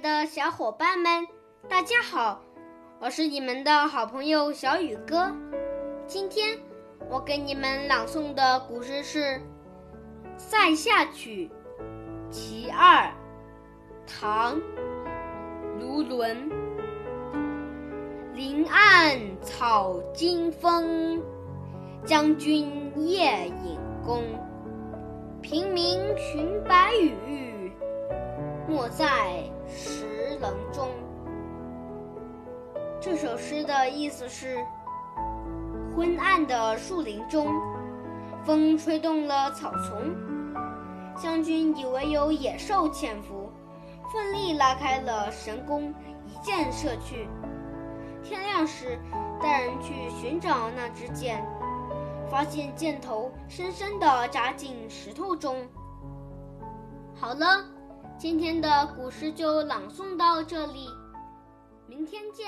[0.00, 1.26] 的小伙伴们，
[1.68, 2.40] 大家好，
[3.00, 5.32] 我是你们的好朋友小雨哥。
[6.06, 6.58] 今天
[7.08, 9.18] 我给你们朗诵的古诗是
[10.36, 11.50] 《塞下曲·
[12.30, 13.04] 其二》，
[14.06, 14.56] 唐·
[15.78, 16.50] 卢纶。
[18.34, 21.22] 林暗草惊风，
[22.04, 24.24] 将军夜引弓。
[25.40, 27.70] 平明寻白羽，
[28.66, 30.88] 没在石棱中。
[33.00, 34.58] 这首诗的意思是：
[35.94, 37.48] 昏暗的树林中，
[38.44, 40.14] 风吹动了草丛，
[41.16, 43.50] 将军以为有野兽潜伏，
[44.12, 45.92] 奋力拉开了神弓，
[46.26, 47.28] 一箭射去。
[48.22, 48.98] 天亮时，
[49.42, 51.44] 带人去寻找那支箭。
[52.30, 55.68] 发现箭头深深地扎进石头中。
[57.14, 57.62] 好了，
[58.16, 60.88] 今天的古诗就朗诵到这里，
[61.86, 62.46] 明天见。